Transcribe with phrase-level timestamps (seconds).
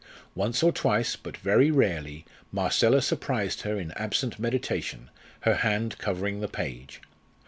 [0.33, 6.39] Once or twice, but very rarely, Marcella surprised her in absent meditation, her hand covering
[6.39, 7.01] the page.